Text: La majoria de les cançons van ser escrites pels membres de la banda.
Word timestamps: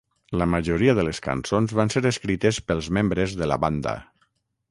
La 0.41 0.45
majoria 0.53 0.95
de 0.99 1.03
les 1.07 1.19
cançons 1.25 1.75
van 1.81 1.93
ser 1.95 2.03
escrites 2.11 2.59
pels 2.71 2.89
membres 2.99 3.39
de 3.43 3.51
la 3.53 3.59
banda. 3.67 3.97